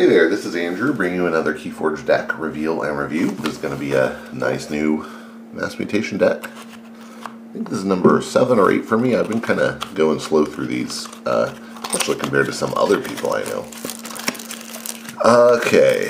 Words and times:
Hey 0.00 0.06
there, 0.06 0.30
this 0.30 0.46
is 0.46 0.56
Andrew 0.56 0.94
bringing 0.94 1.16
you 1.18 1.26
another 1.26 1.52
Keyforge 1.52 2.06
deck 2.06 2.38
reveal 2.38 2.84
and 2.84 2.96
review. 2.96 3.32
This 3.32 3.52
is 3.52 3.58
going 3.58 3.74
to 3.74 3.78
be 3.78 3.92
a 3.92 4.18
nice 4.32 4.70
new 4.70 5.04
Mass 5.52 5.78
Mutation 5.78 6.16
deck. 6.16 6.42
I 6.46 7.52
think 7.52 7.68
this 7.68 7.80
is 7.80 7.84
number 7.84 8.22
7 8.22 8.58
or 8.58 8.72
8 8.72 8.86
for 8.86 8.96
me. 8.96 9.14
I've 9.14 9.28
been 9.28 9.42
kind 9.42 9.60
of 9.60 9.94
going 9.94 10.18
slow 10.18 10.46
through 10.46 10.68
these, 10.68 11.06
uh, 11.26 11.54
especially 11.82 12.16
compared 12.16 12.46
to 12.46 12.54
some 12.54 12.72
other 12.78 12.98
people 12.98 13.34
I 13.34 13.42
know. 13.42 13.66
Okay. 15.22 16.08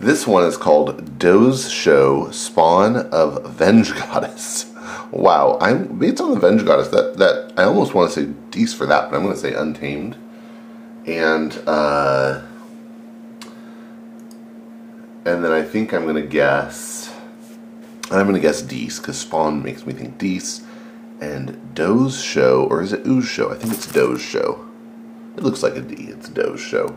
This 0.00 0.26
one 0.26 0.42
is 0.42 0.56
called 0.56 1.16
Doe's 1.16 1.70
Show 1.70 2.28
Spawn 2.32 2.96
of 2.96 3.54
Venge 3.54 3.94
Goddess. 3.94 4.72
Wow, 5.12 5.58
I'm 5.60 5.96
based 5.96 6.20
on 6.20 6.32
the 6.32 6.40
Venge 6.40 6.64
Goddess. 6.64 6.88
That 6.88 7.18
that 7.18 7.52
I 7.56 7.62
almost 7.62 7.94
want 7.94 8.10
to 8.10 8.20
say 8.20 8.32
Dees 8.50 8.74
for 8.74 8.84
that, 8.86 9.10
but 9.10 9.16
I'm 9.16 9.22
going 9.22 9.32
to 9.32 9.40
say 9.40 9.54
Untamed. 9.54 10.16
And 11.06 11.56
uh, 11.68 12.42
and 15.24 15.44
then 15.44 15.52
I 15.52 15.62
think 15.62 15.92
I'm 15.92 16.02
going 16.02 16.16
to 16.16 16.28
guess, 16.28 17.14
I'm 18.10 18.26
going 18.26 18.34
to 18.34 18.40
guess 18.40 18.62
Dees, 18.62 18.98
because 18.98 19.18
Spawn 19.18 19.62
makes 19.62 19.86
me 19.86 19.92
think 19.92 20.18
Dees. 20.18 20.62
And 21.20 21.74
Doe's 21.74 22.20
Show, 22.20 22.64
or 22.64 22.82
is 22.82 22.92
it 22.92 23.06
Ooze 23.06 23.26
Show? 23.26 23.50
I 23.50 23.54
think 23.54 23.72
it's 23.72 23.90
Doe's 23.90 24.20
Show. 24.20 24.66
It 25.36 25.42
looks 25.42 25.62
like 25.62 25.76
a 25.76 25.80
D, 25.80 25.94
it's 26.08 26.28
Doe's 26.28 26.60
Show. 26.60 26.94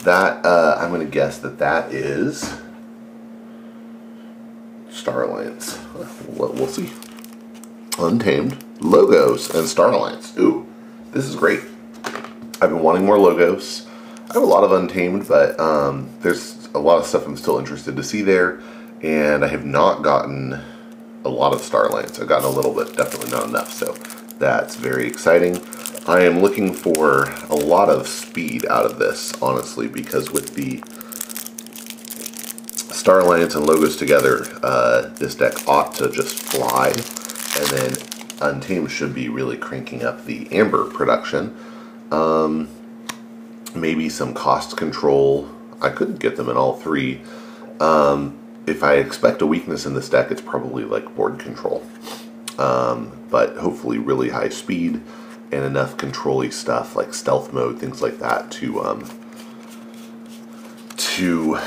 That, 0.00 0.44
uh, 0.44 0.78
I'm 0.80 0.90
going 0.90 1.04
to 1.04 1.10
guess 1.10 1.38
that 1.38 1.58
that 1.58 1.92
is 1.92 2.58
Star 4.90 5.24
Alliance. 5.24 5.78
We'll, 6.26 6.52
we'll 6.52 6.66
see. 6.66 6.90
Untamed, 7.98 8.64
Logos, 8.80 9.54
and 9.54 9.68
Star 9.68 9.92
Alliance. 9.92 10.36
Ooh, 10.38 10.66
this 11.12 11.24
is 11.24 11.36
great. 11.36 11.60
I've 12.60 12.70
been 12.70 12.80
wanting 12.80 13.04
more 13.04 13.18
Logos. 13.18 13.86
I 14.30 14.34
have 14.34 14.42
a 14.42 14.46
lot 14.46 14.64
of 14.64 14.72
Untamed, 14.72 15.28
but 15.28 15.58
um, 15.60 16.08
there's 16.20 16.57
a 16.74 16.78
lot 16.78 16.98
of 16.98 17.06
stuff 17.06 17.26
I'm 17.26 17.36
still 17.36 17.58
interested 17.58 17.96
to 17.96 18.02
see 18.02 18.22
there, 18.22 18.60
and 19.02 19.44
I 19.44 19.48
have 19.48 19.64
not 19.64 20.02
gotten 20.02 20.60
a 21.24 21.28
lot 21.28 21.52
of 21.52 21.60
Star 21.60 21.86
Alliance. 21.86 22.18
I've 22.18 22.28
gotten 22.28 22.46
a 22.46 22.50
little 22.50 22.74
bit, 22.74 22.96
definitely 22.96 23.30
not 23.30 23.48
enough, 23.48 23.72
so 23.72 23.92
that's 24.38 24.76
very 24.76 25.06
exciting. 25.06 25.60
I 26.06 26.20
am 26.20 26.40
looking 26.40 26.72
for 26.72 27.24
a 27.50 27.54
lot 27.54 27.88
of 27.88 28.08
speed 28.08 28.66
out 28.66 28.86
of 28.86 28.98
this, 28.98 29.34
honestly, 29.42 29.88
because 29.88 30.30
with 30.30 30.54
the 30.54 30.82
Star 32.94 33.20
Alliance 33.20 33.54
and 33.54 33.66
logos 33.66 33.96
together, 33.96 34.46
uh, 34.62 35.08
this 35.14 35.34
deck 35.34 35.68
ought 35.68 35.94
to 35.94 36.10
just 36.10 36.42
fly, 36.42 36.88
and 36.88 37.70
then 37.70 37.96
Untamed 38.40 38.90
should 38.90 39.14
be 39.14 39.28
really 39.28 39.56
cranking 39.56 40.04
up 40.04 40.24
the 40.24 40.50
Amber 40.52 40.84
production. 40.84 41.56
Um, 42.10 42.68
maybe 43.74 44.08
some 44.08 44.32
cost 44.32 44.76
control 44.76 45.48
I 45.80 45.90
couldn't 45.90 46.18
get 46.18 46.36
them 46.36 46.48
in 46.48 46.56
all 46.56 46.76
three. 46.76 47.20
Um, 47.80 48.38
if 48.66 48.82
I 48.82 48.94
expect 48.94 49.42
a 49.42 49.46
weakness 49.46 49.86
in 49.86 49.94
this 49.94 50.08
deck, 50.08 50.30
it's 50.30 50.40
probably 50.40 50.84
like 50.84 51.14
board 51.14 51.38
control. 51.38 51.84
Um, 52.58 53.12
but 53.30 53.56
hopefully 53.56 53.98
really 53.98 54.30
high 54.30 54.48
speed 54.48 55.00
and 55.52 55.64
enough 55.64 55.96
controlly 55.96 56.50
stuff 56.50 56.96
like 56.96 57.14
stealth 57.14 57.52
mode, 57.52 57.78
things 57.78 58.02
like 58.02 58.18
that 58.18 58.50
to 58.52 58.82
um, 58.82 59.08
to 60.96 61.58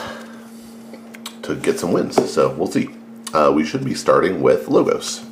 to 1.42 1.56
get 1.56 1.80
some 1.80 1.92
wins. 1.92 2.32
So 2.32 2.54
we'll 2.54 2.68
see. 2.68 2.90
Uh, 3.34 3.52
we 3.56 3.64
should 3.64 3.86
be 3.86 3.96
starting 3.96 4.42
with 4.42 4.68
Logos. 4.68 5.26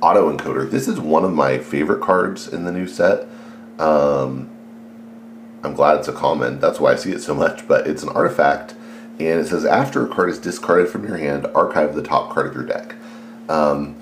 Auto 0.00 0.34
Encoder. 0.34 0.70
This 0.70 0.86
is 0.86 1.00
one 1.00 1.24
of 1.24 1.32
my 1.32 1.58
favorite 1.58 2.00
cards 2.00 2.46
in 2.46 2.64
the 2.64 2.70
new 2.70 2.86
set. 2.86 3.26
Um, 3.80 4.48
I'm 5.62 5.74
glad 5.74 5.98
it's 5.98 6.08
a 6.08 6.12
common. 6.12 6.60
That's 6.60 6.78
why 6.78 6.92
I 6.92 6.96
see 6.96 7.12
it 7.12 7.20
so 7.20 7.34
much. 7.34 7.66
But 7.66 7.86
it's 7.86 8.02
an 8.02 8.10
artifact, 8.10 8.74
and 9.18 9.40
it 9.40 9.46
says 9.48 9.64
after 9.64 10.06
a 10.06 10.08
card 10.08 10.30
is 10.30 10.38
discarded 10.38 10.88
from 10.88 11.06
your 11.06 11.16
hand, 11.16 11.46
archive 11.54 11.94
the 11.94 12.02
top 12.02 12.32
card 12.32 12.46
of 12.46 12.54
your 12.54 12.64
deck. 12.64 12.94
Um, 13.48 13.96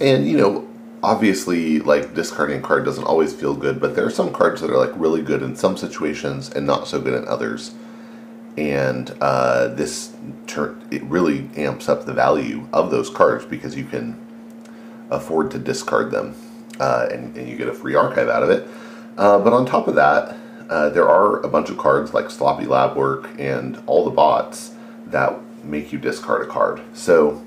and 0.00 0.28
you 0.28 0.36
know, 0.36 0.68
obviously, 1.02 1.80
like 1.80 2.14
discarding 2.14 2.58
a 2.58 2.62
card 2.62 2.84
doesn't 2.84 3.04
always 3.04 3.32
feel 3.34 3.54
good, 3.54 3.80
but 3.80 3.94
there 3.94 4.06
are 4.06 4.10
some 4.10 4.32
cards 4.32 4.60
that 4.60 4.70
are 4.70 4.78
like 4.78 4.92
really 4.94 5.22
good 5.22 5.42
in 5.42 5.56
some 5.56 5.76
situations 5.76 6.50
and 6.50 6.66
not 6.66 6.86
so 6.88 7.00
good 7.00 7.14
in 7.14 7.26
others. 7.28 7.74
And 8.56 9.14
uh, 9.20 9.68
this 9.68 10.14
turn 10.46 10.86
it 10.90 11.02
really 11.04 11.48
amps 11.56 11.88
up 11.88 12.04
the 12.04 12.12
value 12.12 12.68
of 12.72 12.90
those 12.90 13.10
cards 13.10 13.44
because 13.44 13.74
you 13.76 13.84
can 13.84 14.18
afford 15.10 15.50
to 15.52 15.58
discard 15.58 16.10
them, 16.10 16.36
uh, 16.78 17.08
and, 17.10 17.36
and, 17.36 17.48
you 17.48 17.56
get 17.56 17.68
a 17.68 17.74
free 17.74 17.94
archive 17.94 18.28
out 18.28 18.42
of 18.42 18.50
it. 18.50 18.66
Uh, 19.16 19.38
but 19.38 19.52
on 19.52 19.66
top 19.66 19.88
of 19.88 19.96
that, 19.96 20.36
uh, 20.68 20.88
there 20.90 21.08
are 21.08 21.40
a 21.40 21.48
bunch 21.48 21.70
of 21.70 21.78
cards 21.78 22.14
like 22.14 22.30
Sloppy 22.30 22.66
Lab 22.66 22.96
Work 22.96 23.28
and 23.38 23.82
all 23.86 24.04
the 24.04 24.10
bots 24.10 24.74
that 25.06 25.38
make 25.64 25.92
you 25.92 25.98
discard 25.98 26.42
a 26.42 26.46
card. 26.46 26.80
So, 26.94 27.44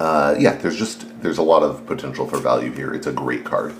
uh, 0.00 0.34
yeah, 0.38 0.56
there's 0.56 0.76
just 0.76 1.06
there's 1.22 1.38
a 1.38 1.42
lot 1.42 1.62
of 1.62 1.86
potential 1.86 2.26
for 2.26 2.38
value 2.38 2.72
here. 2.72 2.92
It's 2.92 3.06
a 3.06 3.12
great 3.12 3.44
card. 3.44 3.74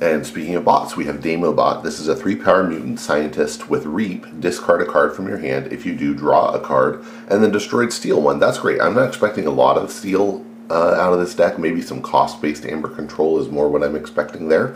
And 0.00 0.26
speaking 0.26 0.54
of 0.54 0.64
bots, 0.64 0.96
we 0.96 1.04
have 1.04 1.16
Demobot. 1.16 1.82
This 1.82 2.00
is 2.00 2.08
a 2.08 2.16
three 2.16 2.34
power 2.34 2.64
mutant 2.64 2.98
scientist 2.98 3.68
with 3.68 3.84
Reap. 3.84 4.40
Discard 4.40 4.80
a 4.80 4.86
card 4.86 5.14
from 5.14 5.28
your 5.28 5.38
hand. 5.38 5.72
If 5.72 5.84
you 5.84 5.94
do, 5.94 6.14
draw 6.14 6.52
a 6.52 6.60
card, 6.60 7.04
and 7.28 7.42
then 7.42 7.50
destroyed 7.50 7.92
steal 7.92 8.20
one. 8.22 8.38
That's 8.38 8.58
great. 8.58 8.80
I'm 8.80 8.94
not 8.94 9.08
expecting 9.08 9.46
a 9.46 9.50
lot 9.50 9.76
of 9.76 9.90
steal 9.90 10.44
uh, 10.70 10.94
out 10.94 11.12
of 11.12 11.18
this 11.20 11.34
deck. 11.34 11.58
Maybe 11.58 11.82
some 11.82 12.00
cost 12.00 12.40
based 12.40 12.64
amber 12.64 12.88
control 12.88 13.38
is 13.40 13.48
more 13.48 13.68
what 13.68 13.82
I'm 13.82 13.96
expecting 13.96 14.48
there 14.48 14.74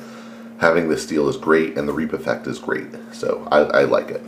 having 0.58 0.88
the 0.88 0.98
steal 0.98 1.28
is 1.28 1.36
great 1.36 1.76
and 1.76 1.88
the 1.88 1.92
reap 1.92 2.12
effect 2.12 2.46
is 2.46 2.58
great. 2.58 2.88
So 3.12 3.46
I, 3.50 3.58
I 3.60 3.84
like 3.84 4.10
it. 4.10 4.22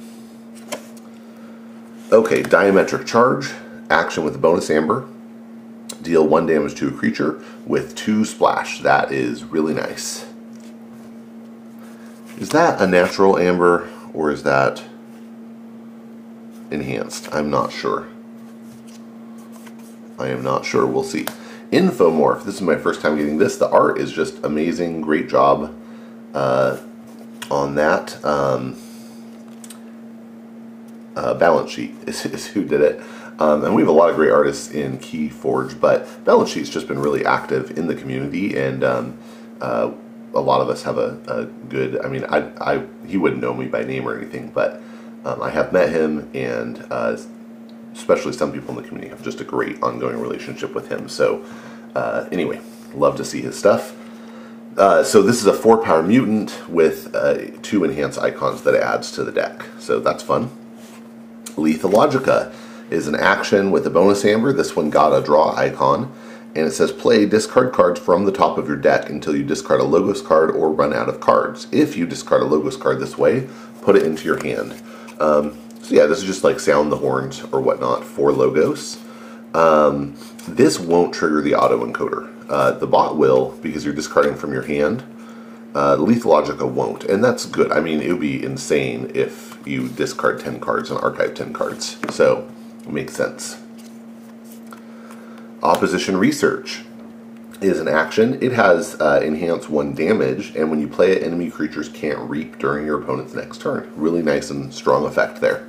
Okay, 2.12 2.42
diametric 2.42 3.06
charge, 3.06 3.50
action 3.91 4.25
with 4.25 4.41
bonus 4.41 4.70
amber. 4.70 5.09
Deal 6.03 6.26
one 6.26 6.47
damage 6.47 6.75
to 6.76 6.88
a 6.88 6.92
creature 6.92 7.42
with 7.64 7.94
two 7.97 8.25
splash. 8.25 8.81
That 8.81 9.10
is 9.10 9.44
really 9.44 9.75
nice. 9.75 10.26
Is 12.38 12.50
that 12.50 12.81
a 12.81 12.87
natural 12.87 13.38
amber 13.38 13.91
or 14.12 14.31
is 14.31 14.43
that 14.43 14.84
enhanced? 16.70 17.34
I'm 17.34 17.50
not 17.50 17.72
sure. 17.72 18.06
I 20.19 20.28
am 20.28 20.43
not 20.43 20.64
sure. 20.64 20.87
We'll 20.87 21.03
see. 21.03 21.25
Infomorph. 21.72 22.44
This 22.44 22.56
is 22.56 22.62
my 22.62 22.76
first 22.76 23.00
time 23.00 23.16
getting 23.16 23.38
this. 23.38 23.56
The 23.56 23.69
art 23.69 23.98
is 23.98 24.12
just 24.12 24.44
amazing. 24.44 25.00
Great 25.00 25.28
job 25.28 25.75
uh, 26.36 26.78
on 27.50 27.74
that. 27.76 28.22
Um, 28.24 28.76
uh, 31.16 31.32
balance 31.32 31.70
sheet 31.70 31.94
is, 32.06 32.26
is, 32.26 32.47
who 32.47 32.62
did 32.64 32.82
it. 32.82 33.00
Um, 33.38 33.64
and 33.64 33.74
we 33.74 33.82
have 33.82 33.88
a 33.88 33.92
lot 33.92 34.10
of 34.10 34.16
great 34.16 34.30
artists 34.30 34.70
in 34.70 34.98
Keyforge, 34.98 35.78
but 35.80 36.25
Balance 36.25 36.50
Sheet's 36.50 36.70
just 36.70 36.88
been 36.88 36.98
really 36.98 37.25
active 37.26 37.76
in 37.76 37.86
the 37.86 37.94
community, 37.94 38.56
and 38.56 38.82
um, 38.82 39.19
uh, 39.60 39.92
a 40.34 40.41
lot 40.41 40.62
of 40.62 40.70
us 40.70 40.82
have 40.84 40.96
a, 40.96 41.19
a, 41.26 41.44
good. 41.69 42.00
I 42.00 42.08
mean, 42.08 42.25
I, 42.25 42.50
I 42.58 42.86
he 43.06 43.19
wouldn't 43.19 43.42
know 43.42 43.52
me 43.52 43.66
by 43.66 43.84
name 43.84 44.08
or 44.08 44.16
anything, 44.16 44.50
but 44.50 44.80
um, 45.26 45.42
I 45.42 45.50
have 45.50 45.70
met 45.70 45.91
him, 45.91 46.30
and 46.32 46.86
uh, 46.91 47.19
especially 47.92 48.32
some 48.32 48.52
people 48.52 48.70
in 48.70 48.82
the 48.82 48.88
community 48.88 49.10
have 49.10 49.22
just 49.22 49.42
a 49.42 49.44
great 49.44 49.82
ongoing 49.82 50.19
relationship 50.19 50.75
with 50.75 50.88
him. 50.88 51.06
So, 51.06 51.44
uh, 51.94 52.28
anyway, 52.32 52.62
love 52.94 53.19
to 53.19 53.25
see 53.25 53.42
his 53.42 53.58
stuff. 53.58 53.94
Uh, 54.76 55.03
so 55.03 55.22
this 55.22 55.41
is 55.41 55.47
a 55.47 55.54
four 55.54 55.78
power 55.78 56.03
mutant 56.03 56.69
with 56.69 57.14
uh, 57.14 57.38
two 57.62 57.84
enhance 57.84 58.19
icons 58.19 58.62
that 58.62 58.75
it 58.75 58.82
adds 58.82 59.10
to 59.12 59.25
the 59.25 59.32
deck. 59.32 59.64
So 59.78 60.00
that's 60.00 60.22
fun. 60.22 60.50
Lethalogica 61.56 62.54
is 62.91 63.09
an 63.09 63.14
action 63.14 63.70
with 63.70 63.87
a 63.87 63.91
bonus 63.91 64.25
amber. 64.25 64.53
This 64.53 64.76
one 64.76 64.91
got 64.91 65.16
a 65.16 65.25
draw 65.25 65.56
icon. 65.56 66.12
And 66.54 66.66
it 66.66 66.72
says 66.72 66.92
play 66.92 67.26
discard 67.26 67.72
cards 67.72 68.00
from 68.00 68.25
the 68.25 68.32
top 68.32 68.56
of 68.56 68.66
your 68.69 68.76
deck 68.76 69.10
until 69.10 69.37
you 69.37 69.44
discard 69.44 69.81
a 69.81 69.84
Logos 69.84 70.22
card 70.22 70.50
or 70.50 70.70
run 70.70 70.93
out 70.93 71.08
of 71.08 71.20
cards. 71.20 71.66
If 71.70 71.97
you 71.97 72.06
discard 72.06 72.43
a 72.43 72.47
Logos 72.47 72.76
card 72.76 72.98
this 72.98 73.19
way, 73.19 73.48
put 73.82 73.97
it 73.97 74.04
into 74.04 74.25
your 74.25 74.43
hand. 74.43 74.72
Um, 75.20 75.58
so 75.82 75.94
yeah, 75.94 76.06
this 76.06 76.19
is 76.19 76.25
just 76.25 76.44
like 76.44 76.58
sound 76.61 76.90
the 76.90 76.96
horns 76.96 77.43
or 77.52 77.61
whatnot 77.61 78.05
for 78.05 78.32
Logos. 78.32 78.99
Um, 79.55 80.17
this 80.49 80.78
won't 80.78 81.14
trigger 81.14 81.40
the 81.40 81.55
auto 81.55 81.84
encoder. 81.84 82.36
Uh, 82.48 82.72
the 82.72 82.87
bot 82.87 83.16
will 83.16 83.50
because 83.62 83.84
you're 83.84 83.94
discarding 83.94 84.34
from 84.37 84.52
your 84.52 84.62
hand. 84.62 85.02
Uh, 85.75 85.96
Lethalogica 85.96 86.66
won't, 86.66 87.04
and 87.04 87.22
that's 87.22 87.44
good. 87.44 87.70
I 87.70 87.81
mean, 87.81 88.00
it 88.00 88.10
would 88.10 88.20
be 88.20 88.43
insane 88.43 89.10
if 89.14 89.58
you 89.66 89.88
discard 89.88 90.40
10 90.40 90.58
cards 90.60 90.90
and 90.90 90.98
archive 91.00 91.34
10 91.34 91.52
cards. 91.52 91.98
So, 92.14 92.48
it 92.81 92.93
makes 92.93 93.14
sense. 93.14 93.60
Opposition 95.62 96.16
Research 96.16 96.82
is 97.60 97.81
an 97.81 97.88
action. 97.88 98.38
It 98.43 98.52
has 98.52 98.99
uh, 99.00 99.20
enhance 99.22 99.69
one 99.69 99.94
damage, 99.94 100.54
and 100.54 100.70
when 100.70 100.81
you 100.81 100.88
play 100.88 101.12
it, 101.12 101.22
enemy 101.22 101.50
creatures 101.50 101.88
can't 101.88 102.19
reap 102.31 102.58
during 102.58 102.87
your 102.87 103.02
opponent's 103.02 103.34
next 103.34 103.60
turn. 103.60 103.90
Really 103.96 104.22
nice 104.22 104.50
and 104.50 104.72
strong 104.72 105.04
effect 105.04 105.40
there. 105.40 105.66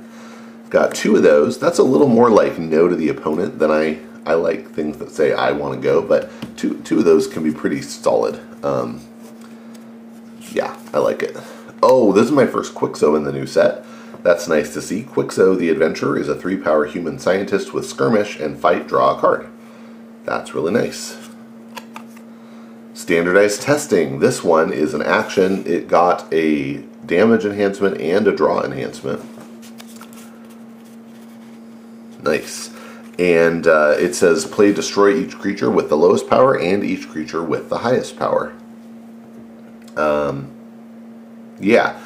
Got 0.70 0.94
two 0.94 1.16
of 1.16 1.22
those. 1.22 1.58
That's 1.58 1.78
a 1.78 1.82
little 1.82 2.08
more 2.08 2.30
like 2.30 2.58
no 2.58 2.88
to 2.88 2.94
the 2.96 3.08
opponent 3.08 3.58
than 3.58 3.70
I 3.70 3.98
I 4.28 4.34
like 4.34 4.68
things 4.68 4.98
that 4.98 5.10
say 5.10 5.32
I 5.32 5.52
want 5.52 5.74
to 5.74 5.80
go, 5.80 6.02
but 6.02 6.30
two 6.58 6.78
two 6.82 6.98
of 6.98 7.06
those 7.06 7.26
can 7.26 7.42
be 7.42 7.50
pretty 7.50 7.80
solid. 7.80 8.38
Um, 8.62 9.00
yeah, 10.52 10.78
I 10.92 10.98
like 10.98 11.22
it. 11.22 11.34
Oh, 11.82 12.12
this 12.12 12.26
is 12.26 12.30
my 12.30 12.46
first 12.46 12.74
Quixo 12.74 13.16
in 13.16 13.24
the 13.24 13.32
new 13.32 13.46
set. 13.46 13.86
That's 14.22 14.46
nice 14.46 14.74
to 14.74 14.82
see. 14.82 15.04
Quixo 15.04 15.56
the 15.56 15.70
Adventurer 15.70 16.18
is 16.18 16.28
a 16.28 16.34
3 16.34 16.58
power 16.58 16.84
human 16.84 17.18
scientist 17.18 17.72
with 17.72 17.86
skirmish 17.86 18.38
and 18.38 18.58
fight, 18.58 18.86
draw 18.86 19.16
a 19.16 19.20
card. 19.20 19.48
That's 20.24 20.54
really 20.54 20.72
nice. 20.72 21.16
Standardized 22.92 23.62
testing. 23.62 24.18
This 24.18 24.44
one 24.44 24.72
is 24.72 24.92
an 24.92 25.02
action. 25.02 25.64
It 25.66 25.88
got 25.88 26.30
a 26.32 26.78
damage 27.06 27.46
enhancement 27.46 27.98
and 27.98 28.26
a 28.26 28.32
draw 28.32 28.62
enhancement. 28.62 29.24
Nice. 32.22 32.77
And 33.18 33.66
uh, 33.66 33.96
it 33.98 34.14
says 34.14 34.46
play 34.46 34.72
destroy 34.72 35.14
each 35.16 35.36
creature 35.36 35.70
with 35.70 35.88
the 35.88 35.96
lowest 35.96 36.28
power 36.28 36.58
and 36.58 36.84
each 36.84 37.08
creature 37.08 37.42
with 37.42 37.68
the 37.68 37.78
highest 37.78 38.16
power. 38.16 38.54
Um, 39.96 40.52
yeah, 41.58 42.00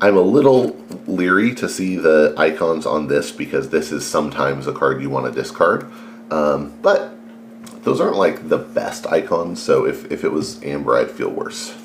I'm 0.00 0.16
a 0.16 0.22
little 0.22 0.76
leery 1.06 1.54
to 1.54 1.68
see 1.68 1.96
the 1.96 2.34
icons 2.36 2.84
on 2.84 3.06
this 3.06 3.30
because 3.30 3.70
this 3.70 3.92
is 3.92 4.06
sometimes 4.06 4.66
a 4.66 4.72
card 4.72 5.00
you 5.00 5.08
want 5.08 5.26
to 5.26 5.32
discard. 5.32 5.90
Um, 6.30 6.74
but 6.82 7.16
those 7.84 8.00
aren't 8.00 8.16
like 8.16 8.48
the 8.48 8.58
best 8.58 9.06
icons, 9.06 9.62
so 9.62 9.86
if, 9.86 10.10
if 10.10 10.24
it 10.24 10.32
was 10.32 10.62
Amber, 10.64 10.96
I'd 10.96 11.10
feel 11.10 11.30
worse. 11.30 11.76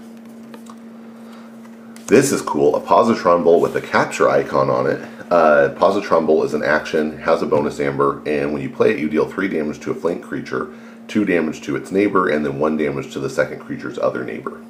This 2.08 2.32
is 2.32 2.42
cool, 2.42 2.76
a 2.76 2.82
Positron 2.82 3.44
Bolt 3.44 3.62
with 3.62 3.76
a 3.76 3.82
capture 3.82 4.28
icon 4.28 4.70
on 4.70 4.88
it. 4.88 5.08
Uh, 5.32 5.70
Bolt 5.70 6.46
is 6.46 6.54
an 6.54 6.62
action, 6.62 7.18
has 7.20 7.42
a 7.42 7.46
bonus 7.46 7.80
Amber, 7.80 8.22
and 8.26 8.52
when 8.52 8.62
you 8.62 8.70
play 8.70 8.92
it, 8.92 9.00
you 9.00 9.10
deal 9.10 9.26
3 9.26 9.48
damage 9.48 9.80
to 9.80 9.92
a 9.92 9.96
flank 9.96 10.22
creature, 10.22 10.74
2 11.08 11.24
damage 11.24 11.62
to 11.62 11.78
its 11.78 11.90
neighbor, 11.90 12.28
and 12.28 12.46
then 12.46 12.60
1 12.60 12.76
damage 12.76 13.14
to 13.14 13.20
the 13.20 13.30
second 13.30 13.60
creature's 13.60 13.98
other 13.98 14.26
neighbor. 14.26 14.62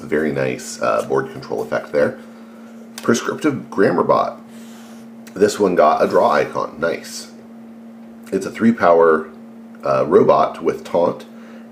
Very 0.00 0.32
nice 0.32 0.82
uh, 0.82 1.06
board 1.06 1.30
control 1.30 1.62
effect 1.62 1.92
there. 1.92 2.18
Prescriptive 3.02 3.70
Grammar 3.70 4.02
Bot. 4.02 4.40
This 5.34 5.60
one 5.60 5.76
got 5.76 6.02
a 6.02 6.08
draw 6.08 6.32
icon. 6.32 6.80
Nice. 6.80 7.30
It's 8.32 8.46
a 8.46 8.50
3 8.50 8.72
power 8.72 9.30
uh, 9.84 10.04
robot 10.04 10.64
with 10.64 10.82
taunt 10.82 11.26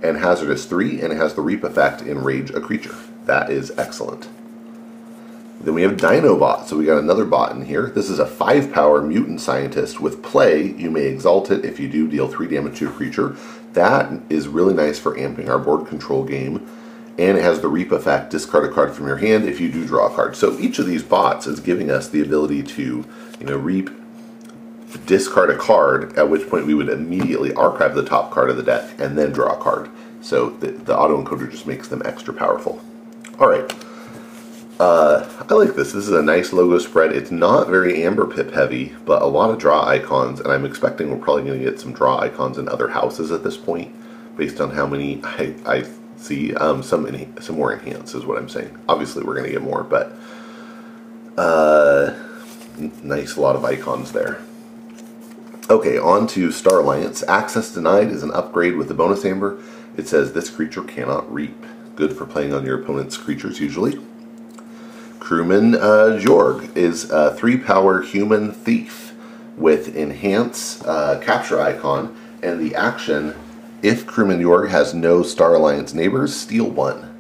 and 0.05 0.19
hazardous 0.19 0.67
3, 0.67 1.01
and 1.01 1.13
it 1.13 1.17
has 1.17 1.35
the 1.35 1.43
reap 1.43 1.65
effect 1.65 2.03
enrage 2.03 2.51
a 2.51 2.61
creature. 2.61 2.95
That 3.25 3.51
is 3.51 3.73
excellent. 3.77 4.29
Then 5.61 5.75
we 5.75 5.83
have 5.83 5.97
Dinobot, 5.97 6.67
so 6.67 6.77
we 6.77 6.85
got 6.85 6.99
another 6.99 7.25
bot 7.25 7.53
in 7.53 7.65
here. 7.65 7.87
This 7.87 8.09
is 8.09 8.21
a 8.21 8.27
5 8.27 8.73
power 8.73 9.03
mutant 9.03 9.41
scientist 9.41 10.01
with 10.01 10.23
play. 10.23 10.73
You 10.73 10.91
may 10.91 11.07
exalt 11.07 11.51
it 11.51 11.65
if 11.65 11.81
you 11.81 11.89
do 11.89 12.07
deal 12.07 12.29
3 12.29 12.47
damage 12.47 12.79
to 12.79 12.89
a 12.89 12.93
creature. 12.93 13.37
That 13.73 14.21
is 14.29 14.47
really 14.47 14.75
nice 14.75 14.99
for 14.99 15.17
amping 15.17 15.49
our 15.49 15.59
board 15.59 15.89
control 15.89 16.25
game. 16.25 16.69
And 17.19 17.37
it 17.37 17.43
has 17.43 17.61
the 17.61 17.67
reap 17.67 17.91
effect, 17.91 18.31
discard 18.31 18.71
a 18.71 18.73
card 18.73 18.95
from 18.95 19.09
your 19.09 19.17
hand 19.17 19.45
if 19.45 19.59
you 19.59 19.71
do 19.73 19.85
draw 19.85 20.07
a 20.07 20.15
card. 20.15 20.37
So 20.37 20.57
each 20.61 20.79
of 20.79 20.87
these 20.87 21.03
bots 21.03 21.49
is 21.49 21.59
giving 21.59 21.91
us 21.91 22.09
the 22.09 22.21
ability 22.23 22.63
to, 22.63 23.05
you 23.41 23.47
know, 23.47 23.57
reap, 23.57 23.91
discard 25.07 25.51
a 25.51 25.57
card, 25.57 26.17
at 26.17 26.31
which 26.31 26.49
point 26.49 26.67
we 26.67 26.75
would 26.75 26.89
immediately 26.89 27.53
archive 27.55 27.97
the 27.97 28.05
top 28.05 28.31
card 28.31 28.51
of 28.51 28.57
the 28.57 28.63
deck 28.63 28.89
and 29.01 29.19
then 29.19 29.33
draw 29.33 29.59
a 29.59 29.61
card. 29.61 29.91
So 30.21 30.51
the, 30.51 30.69
the 30.71 30.95
autoencoder 30.95 31.51
just 31.51 31.67
makes 31.67 31.89
them 31.89 32.03
extra 32.05 32.33
powerful. 32.33 32.81
All 33.41 33.49
right. 33.49 33.69
Uh, 34.79 35.29
I 35.51 35.55
like 35.55 35.75
this. 35.75 35.93
This 35.93 36.07
is 36.07 36.13
a 36.13 36.23
nice 36.23 36.53
logo 36.53 36.79
spread. 36.79 37.11
It's 37.11 37.33
not 37.33 37.69
very 37.69 38.05
Amber 38.05 38.27
Pip 38.27 38.53
heavy, 38.53 38.95
but 39.05 39.23
a 39.23 39.27
lot 39.27 39.51
of 39.51 39.59
draw 39.59 39.85
icons, 39.85 40.39
and 40.39 40.53
I'm 40.53 40.65
expecting 40.65 41.11
we're 41.11 41.17
probably 41.17 41.45
going 41.45 41.59
to 41.59 41.65
get 41.65 41.81
some 41.81 41.93
draw 41.93 42.21
icons 42.21 42.59
in 42.59 42.69
other 42.69 42.89
houses 42.89 43.33
at 43.33 43.43
this 43.43 43.57
point, 43.57 43.93
based 44.37 44.61
on 44.61 44.71
how 44.71 44.87
many 44.87 45.21
I, 45.25 45.55
I 45.67 45.85
see. 46.17 46.55
Um, 46.55 46.85
some 46.85 47.09
some 47.41 47.57
more 47.57 47.73
enhance 47.73 48.15
is 48.15 48.25
what 48.25 48.39
I'm 48.39 48.49
saying. 48.49 48.79
Obviously, 48.89 49.25
we're 49.25 49.35
going 49.35 49.47
to 49.47 49.53
get 49.53 49.63
more, 49.63 49.83
but 49.83 50.13
uh, 51.37 52.15
nice, 53.03 53.37
lot 53.37 53.57
of 53.57 53.65
icons 53.65 54.13
there. 54.13 54.41
Okay, 55.69 55.99
on 55.99 56.29
to 56.29 56.53
Star 56.53 56.79
Alliance. 56.79 57.25
Access 57.25 57.75
denied 57.75 58.09
is 58.09 58.23
an 58.23 58.31
upgrade 58.31 58.77
with 58.77 58.87
the 58.87 58.95
bonus 58.95 59.25
amber. 59.25 59.61
It 59.97 60.07
says 60.07 60.33
this 60.33 60.51
creature 60.51 60.83
cannot 60.85 61.31
reap. 61.33 61.67
Good 61.97 62.17
for 62.17 62.27
playing 62.27 62.55
on 62.55 62.65
your 62.65 62.81
opponent's 62.81 63.17
creatures 63.17 63.59
usually. 63.59 63.99
Crewman 65.29 65.75
uh, 65.75 66.19
Jorg 66.19 66.75
is 66.75 67.11
a 67.11 67.35
three 67.35 67.59
power 67.59 68.01
human 68.01 68.51
thief 68.51 69.13
with 69.59 69.95
enhance 69.95 70.83
uh, 70.85 71.21
capture 71.23 71.61
icon 71.61 72.17
and 72.43 72.59
the 72.59 72.75
action 72.75 73.35
if 73.83 74.07
Crewman 74.07 74.41
Jorg 74.41 74.71
has 74.71 74.95
no 74.95 75.23
Star 75.23 75.55
Alliance 75.55 75.93
neighbors, 75.93 76.35
steal 76.35 76.71
one. 76.71 77.15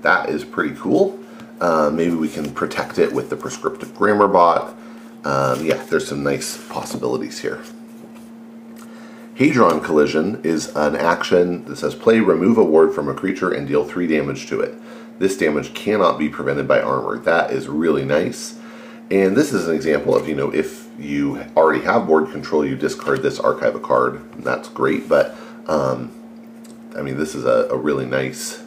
That 0.00 0.28
is 0.28 0.44
pretty 0.44 0.74
cool. 0.74 1.20
Uh, 1.60 1.88
maybe 1.88 2.16
we 2.16 2.28
can 2.28 2.52
protect 2.52 2.98
it 2.98 3.12
with 3.12 3.30
the 3.30 3.36
prescriptive 3.36 3.94
grammar 3.94 4.26
bot. 4.26 4.76
Um, 5.22 5.64
yeah, 5.64 5.80
there's 5.84 6.08
some 6.08 6.24
nice 6.24 6.56
possibilities 6.66 7.38
here. 7.38 7.62
Hadron 9.36 9.80
Collision 9.80 10.40
is 10.42 10.74
an 10.74 10.96
action 10.96 11.64
that 11.66 11.76
says 11.76 11.94
play 11.94 12.18
remove 12.18 12.58
a 12.58 12.64
ward 12.64 12.92
from 12.92 13.08
a 13.08 13.14
creature 13.14 13.52
and 13.52 13.68
deal 13.68 13.84
3 13.84 14.08
damage 14.08 14.48
to 14.48 14.58
it. 14.58 14.74
This 15.18 15.36
damage 15.36 15.74
cannot 15.74 16.18
be 16.18 16.28
prevented 16.28 16.66
by 16.66 16.80
armor. 16.80 17.18
That 17.18 17.50
is 17.50 17.68
really 17.68 18.04
nice. 18.04 18.58
And 19.10 19.36
this 19.36 19.52
is 19.52 19.68
an 19.68 19.74
example 19.74 20.16
of, 20.16 20.28
you 20.28 20.34
know, 20.34 20.52
if 20.52 20.88
you 20.98 21.44
already 21.56 21.84
have 21.84 22.06
board 22.06 22.30
control, 22.30 22.64
you 22.64 22.76
discard 22.76 23.22
this, 23.22 23.38
archive 23.38 23.74
a 23.74 23.80
card. 23.80 24.22
That's 24.42 24.68
great, 24.68 25.08
but, 25.08 25.36
um, 25.66 26.12
I 26.96 27.02
mean, 27.02 27.18
this 27.18 27.34
is 27.34 27.44
a, 27.44 27.68
a 27.70 27.76
really 27.76 28.06
nice 28.06 28.62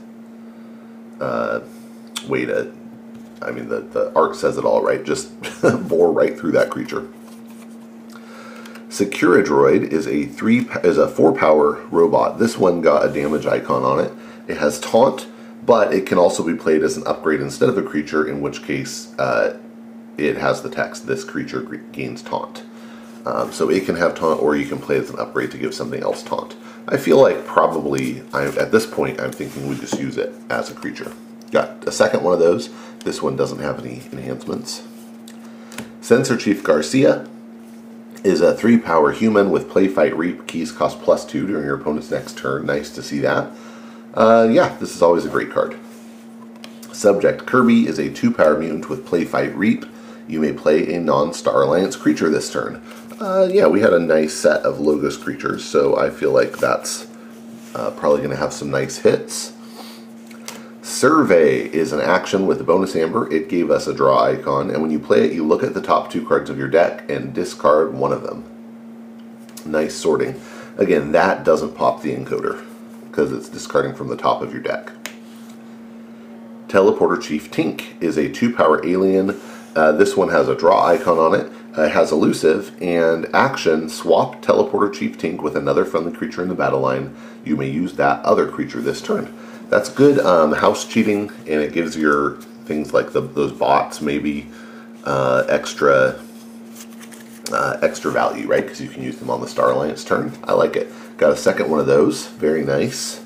uh, 1.20 1.62
way 2.28 2.46
to, 2.46 2.72
I 3.42 3.52
mean, 3.52 3.70
the, 3.70 3.82
the 3.82 4.14
arc 4.16 4.36
says 4.36 4.58
it 4.58 4.66
all 4.66 4.82
right. 4.82 5.04
Just 5.04 5.32
bore 5.88 6.12
right 6.12 6.38
through 6.38 6.52
that 6.54 6.70
creature. 6.70 7.08
Securidroid 8.90 9.92
is 9.92 10.08
a 10.08 10.26
three 10.26 10.70
is 10.84 10.98
a 10.98 11.08
four 11.08 11.34
power 11.34 11.82
robot. 11.88 12.40
This 12.40 12.58
one 12.58 12.80
got 12.82 13.06
a 13.06 13.12
damage 13.12 13.46
icon 13.46 13.84
on 13.84 14.00
it. 14.00 14.12
It 14.48 14.58
has 14.58 14.80
taunt, 14.80 15.28
but 15.66 15.94
it 15.94 16.06
can 16.06 16.18
also 16.18 16.44
be 16.44 16.54
played 16.54 16.84
as 16.84 16.98
an 16.98 17.04
upgrade 17.08 17.42
instead 17.42 17.70
of 17.70 17.78
a 17.78 17.84
creature, 17.84 18.28
in 18.28 18.42
which 18.42 18.64
case 18.64 19.18
uh, 19.18 19.58
it 20.18 20.38
has 20.38 20.62
the 20.62 20.70
text, 20.70 21.08
this 21.08 21.24
creature 21.24 21.62
gains 21.92 22.22
taunt. 22.22 22.64
Um, 23.26 23.52
so 23.52 23.70
it 23.70 23.86
can 23.86 23.96
have 23.96 24.16
taunt, 24.16 24.42
or 24.42 24.56
you 24.56 24.68
can 24.68 24.78
play 24.78 24.98
as 24.98 25.10
an 25.10 25.20
upgrade 25.20 25.52
to 25.52 25.58
give 25.58 25.74
something 25.74 26.02
else 26.02 26.22
taunt. 26.22 26.56
I 26.88 26.98
feel 26.98 27.20
like 27.20 27.46
probably, 27.46 28.22
I'm, 28.32 28.58
at 28.60 28.72
this 28.72 28.86
point, 28.86 29.20
I'm 29.20 29.32
thinking 29.32 29.68
we 29.68 29.76
just 29.76 30.00
use 30.00 30.18
it 30.18 30.32
as 30.50 30.70
a 30.70 30.76
creature. 30.76 31.12
Got 31.52 31.88
a 31.88 31.92
second 31.92 32.24
one 32.24 32.34
of 32.34 32.40
those. 32.40 32.70
This 33.00 33.22
one 33.22 33.36
doesn't 33.36 33.60
have 33.60 33.80
any 33.80 34.04
enhancements. 34.12 34.84
Sensor 36.02 36.38
Chief 36.38 36.64
Garcia 36.64 37.28
is 38.24 38.42
a 38.42 38.56
3 38.56 38.78
power 38.78 39.12
human 39.12 39.50
with 39.50 39.70
play 39.70 39.88
fight 39.88 40.16
reap. 40.16 40.48
Keys 40.48 40.72
cost 40.72 41.02
plus 41.02 41.26
2 41.26 41.48
during 41.48 41.66
your 41.66 41.76
opponent's 41.76 42.12
next 42.12 42.38
turn. 42.38 42.68
Nice 42.68 42.92
to 42.92 43.02
see 43.02 43.20
that. 43.20 43.52
Uh, 44.16 44.48
yeah, 44.50 44.76
this 44.78 44.96
is 44.96 45.02
always 45.02 45.26
a 45.26 45.30
great 45.30 45.52
card. 45.52 45.78
Subject 46.94 47.46
Kirby 47.46 47.86
is 47.86 48.00
a 48.00 48.10
2 48.10 48.32
power 48.32 48.58
mutant 48.58 48.90
with 48.90 49.06
play 49.06 49.26
fight 49.26 49.54
reap. 49.56 49.86
You 50.28 50.40
may 50.40 50.54
play 50.54 50.96
a 50.96 51.00
non 51.00 51.34
Star 51.34 51.64
Alliance 51.64 51.98
creature 51.98 52.30
this 52.30 52.50
turn. 52.50 52.82
Uh, 53.20 53.48
yeah, 53.52 53.68
we 53.68 53.82
had 53.82 53.94
a 53.94 54.00
nice 54.00 54.34
set 54.34 54.62
of 54.62 54.80
Logos 54.80 55.18
creatures, 55.18 55.66
so 55.66 55.98
I 55.98 56.10
feel 56.10 56.32
like 56.32 56.58
that's 56.58 57.08
uh, 57.74 57.92
probably 57.92 58.20
going 58.20 58.30
to 58.30 58.38
have 58.38 58.54
some 58.54 58.72
nice 58.72 59.00
hits. 59.00 59.54
Survey 60.82 61.66
is 61.66 61.92
an 61.92 62.00
action 62.00 62.48
with 62.48 62.62
a 62.62 62.64
bonus 62.64 62.96
amber. 62.96 63.32
It 63.34 63.50
gave 63.50 63.70
us 63.70 63.88
a 63.88 63.94
draw 63.94 64.24
icon, 64.24 64.70
and 64.70 64.82
when 64.82 64.92
you 64.92 65.00
play 65.00 65.26
it, 65.26 65.34
you 65.34 65.46
look 65.46 65.64
at 65.64 65.74
the 65.74 65.82
top 65.82 66.10
two 66.10 66.26
cards 66.26 66.50
of 66.50 66.58
your 66.58 66.70
deck 66.70 67.10
and 67.10 67.34
discard 67.34 67.94
one 67.94 68.14
of 68.14 68.24
them. 68.24 68.46
Nice 69.66 69.96
sorting. 69.96 70.40
Again, 70.78 71.12
that 71.12 71.44
doesn't 71.44 71.76
pop 71.76 72.02
the 72.02 72.16
encoder 72.16 72.65
because 73.16 73.32
it's 73.32 73.48
discarding 73.48 73.96
from 73.96 74.10
the 74.10 74.18
top 74.18 74.42
of 74.42 74.52
your 74.52 74.62
deck. 74.62 74.92
Teleporter 76.68 77.22
Chief 77.22 77.50
Tink 77.50 78.02
is 78.02 78.18
a 78.18 78.30
two 78.30 78.54
power 78.54 78.86
alien. 78.86 79.40
Uh, 79.74 79.94
this 79.94 80.18
one 80.18 80.28
has 80.30 80.50
a 80.50 80.56
draw 80.56 80.86
icon 80.86 81.18
on 81.18 81.34
it. 81.34 81.50
Uh, 81.78 81.84
it 81.84 81.92
has 81.94 82.12
elusive 82.12 82.76
and 82.82 83.34
action. 83.34 83.88
Swap 83.88 84.42
Teleporter 84.42 84.94
Chief 84.94 85.18
Tink 85.18 85.42
with 85.42 85.56
another 85.56 85.86
friendly 85.86 86.12
creature 86.12 86.42
in 86.42 86.50
the 86.50 86.56
battle 86.56 86.82
line. 86.82 87.16
You 87.46 87.56
may 87.56 87.70
use 87.70 87.94
that 87.94 88.24
other 88.26 88.50
creature 88.52 88.82
this 88.82 89.02
turn. 89.02 89.34
That's 89.70 89.88
good 89.88 90.20
um, 90.20 90.52
house 90.52 90.86
cheating, 90.86 91.30
and 91.48 91.62
it 91.62 91.72
gives 91.72 91.96
your 91.96 92.36
things 92.66 92.94
like 92.94 93.14
the, 93.14 93.22
those 93.22 93.54
bots 93.54 94.02
maybe 94.02 94.50
uh, 95.06 95.46
extra 95.48 96.22
uh, 97.54 97.78
extra 97.82 98.12
value, 98.12 98.48
right? 98.48 98.64
Because 98.64 98.82
you 98.82 98.90
can 98.90 99.04
use 99.04 99.18
them 99.18 99.30
on 99.30 99.40
the 99.40 99.48
Star 99.48 99.72
Alliance 99.72 100.04
turn. 100.04 100.34
I 100.44 100.54
like 100.54 100.76
it. 100.76 100.92
Got 101.18 101.32
a 101.34 101.38
second 101.38 101.70
one 101.72 101.80
of 101.80 101.86
those. 101.88 102.28
Very 102.28 102.64
nice. 102.64 103.24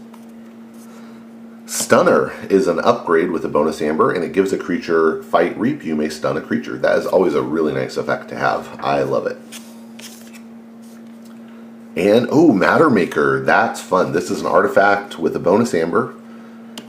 Stunner 1.66 2.34
is 2.50 2.68
an 2.68 2.80
upgrade 2.80 3.32
with 3.32 3.46
a 3.46 3.50
bonus 3.50 3.82
amber, 3.82 4.12
and 4.12 4.24
it 4.24 4.34
gives 4.34 4.54
a 4.54 4.58
creature 4.58 5.24
fight 5.24 5.58
reap. 5.58 5.84
You 5.84 5.96
may 5.96 6.10
stun 6.10 6.38
a 6.38 6.42
creature. 6.42 6.78
That 6.78 6.98
is 7.00 7.06
always 7.06 7.36
a 7.36 7.42
really 7.42 7.74
nice 7.74 7.98
effect 7.98 8.30
to 8.30 8.36
have. 8.38 8.80
I 8.80 9.04
love 9.04 9.28
it. 9.28 9.38
And, 11.96 12.28
oh, 12.32 12.54
Matter 12.54 12.90
Maker. 12.90 13.42
That's 13.44 13.82
fun. 13.82 14.14
This 14.14 14.32
is 14.32 14.42
an 14.42 14.48
artifact 14.48 15.20
with 15.20 15.36
a 15.36 15.40
bonus 15.40 15.74
amber. 15.74 16.16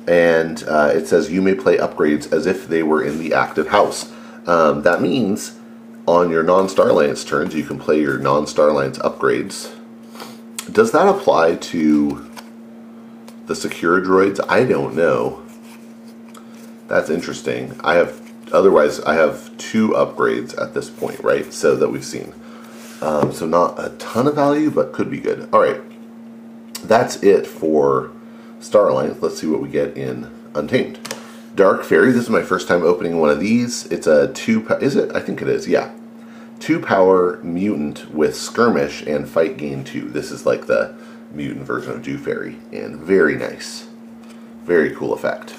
and 0.06 0.64
uh, 0.64 0.90
it 0.94 1.06
says 1.06 1.30
you 1.30 1.42
may 1.42 1.54
play 1.54 1.76
upgrades 1.78 2.32
as 2.32 2.46
if 2.46 2.66
they 2.68 2.82
were 2.82 3.02
in 3.02 3.18
the 3.18 3.34
active 3.34 3.68
house. 3.68 4.10
Um, 4.46 4.82
that 4.82 5.00
means 5.00 5.58
on 6.06 6.30
your 6.30 6.42
non-Star 6.42 6.88
Alliance 6.88 7.24
turns, 7.24 7.54
you 7.54 7.62
can 7.64 7.78
play 7.78 8.00
your 8.00 8.18
non-Star 8.18 8.70
Alliance 8.70 8.98
upgrades. 8.98 9.74
Does 10.70 10.92
that 10.92 11.08
apply 11.08 11.56
to 11.56 12.30
the 13.46 13.56
secure 13.56 14.00
droids? 14.00 14.40
I 14.48 14.64
don't 14.64 14.94
know. 14.94 15.42
That's 16.86 17.10
interesting. 17.10 17.78
I 17.82 17.94
have, 17.94 18.20
otherwise, 18.52 19.00
I 19.00 19.14
have 19.14 19.56
two 19.58 19.90
upgrades 19.90 20.60
at 20.60 20.74
this 20.74 20.90
point, 20.90 21.20
right? 21.20 21.52
So 21.52 21.76
that 21.76 21.88
we've 21.88 22.04
seen. 22.04 22.34
Um, 23.00 23.32
so 23.32 23.46
not 23.46 23.82
a 23.82 23.90
ton 23.96 24.26
of 24.26 24.34
value, 24.34 24.70
but 24.70 24.92
could 24.92 25.10
be 25.10 25.20
good. 25.20 25.48
All 25.52 25.60
right, 25.60 25.80
that's 26.82 27.22
it 27.22 27.46
for 27.46 28.12
Star 28.60 28.88
Alliance. 28.88 29.22
Let's 29.22 29.40
see 29.40 29.46
what 29.46 29.62
we 29.62 29.68
get 29.70 29.96
in 29.96 30.30
Untamed. 30.54 30.98
Dark 31.54 31.82
Fairy. 31.82 32.12
This 32.12 32.24
is 32.24 32.30
my 32.30 32.42
first 32.42 32.68
time 32.68 32.82
opening 32.82 33.18
one 33.18 33.30
of 33.30 33.40
these. 33.40 33.86
It's 33.86 34.06
a 34.06 34.32
two. 34.32 34.66
Is 34.80 34.96
it? 34.96 35.14
I 35.16 35.20
think 35.20 35.40
it 35.40 35.48
is. 35.48 35.66
Yeah, 35.66 35.90
two 36.60 36.78
power 36.78 37.38
mutant 37.42 38.14
with 38.14 38.36
skirmish 38.36 39.02
and 39.02 39.28
fight 39.28 39.56
gain 39.56 39.82
two. 39.82 40.08
This 40.10 40.30
is 40.30 40.46
like 40.46 40.66
the 40.66 40.94
mutant 41.32 41.66
version 41.66 41.92
of 41.92 42.02
Dew 42.02 42.18
Faerie, 42.18 42.58
and 42.72 42.96
very 42.96 43.34
nice, 43.34 43.88
very 44.64 44.94
cool 44.94 45.12
effect. 45.12 45.54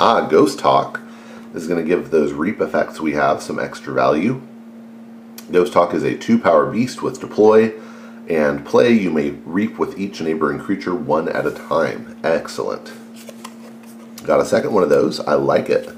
Ah, 0.00 0.28
Ghosthawk 0.28 1.00
is 1.54 1.66
going 1.68 1.80
to 1.80 1.88
give 1.88 2.10
those 2.10 2.32
reap 2.32 2.60
effects 2.60 3.00
we 3.00 3.12
have 3.12 3.42
some 3.42 3.58
extra 3.58 3.94
value. 3.94 4.42
Ghosthawk 5.50 5.94
is 5.94 6.02
a 6.02 6.16
two 6.16 6.38
power 6.38 6.70
beast 6.70 7.02
with 7.02 7.20
deploy 7.20 7.72
and 8.28 8.64
play. 8.64 8.92
You 8.92 9.10
may 9.10 9.30
reap 9.30 9.78
with 9.78 9.98
each 9.98 10.20
neighboring 10.20 10.58
creature 10.58 10.94
one 10.94 11.28
at 11.28 11.46
a 11.46 11.50
time. 11.50 12.18
Excellent. 12.24 12.92
Got 14.24 14.40
a 14.40 14.44
second 14.44 14.72
one 14.72 14.82
of 14.82 14.88
those. 14.88 15.20
I 15.20 15.34
like 15.34 15.68
it. 15.68 15.94